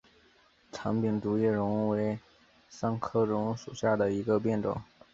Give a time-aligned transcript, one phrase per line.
[0.71, 2.17] 长柄竹叶榕为
[2.67, 4.81] 桑科榕属下的一个变种。